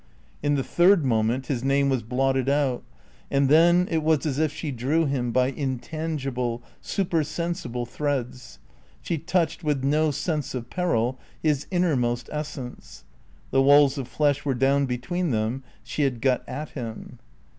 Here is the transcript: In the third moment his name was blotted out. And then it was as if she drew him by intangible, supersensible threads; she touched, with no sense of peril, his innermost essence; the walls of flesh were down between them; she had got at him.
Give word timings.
In 0.41 0.55
the 0.55 0.63
third 0.63 1.05
moment 1.05 1.45
his 1.45 1.63
name 1.63 1.87
was 1.87 2.01
blotted 2.01 2.49
out. 2.49 2.81
And 3.29 3.49
then 3.49 3.87
it 3.91 4.01
was 4.01 4.25
as 4.25 4.39
if 4.39 4.51
she 4.51 4.71
drew 4.71 5.05
him 5.05 5.31
by 5.31 5.49
intangible, 5.51 6.63
supersensible 6.81 7.85
threads; 7.85 8.57
she 9.03 9.19
touched, 9.19 9.63
with 9.63 9.83
no 9.83 10.09
sense 10.09 10.55
of 10.55 10.71
peril, 10.71 11.19
his 11.43 11.67
innermost 11.69 12.31
essence; 12.33 13.03
the 13.51 13.61
walls 13.61 13.99
of 13.99 14.07
flesh 14.07 14.43
were 14.43 14.55
down 14.55 14.87
between 14.87 15.29
them; 15.29 15.61
she 15.83 16.01
had 16.01 16.19
got 16.19 16.41
at 16.49 16.69
him. 16.69 17.19